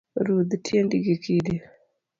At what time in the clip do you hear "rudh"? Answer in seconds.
0.27-0.51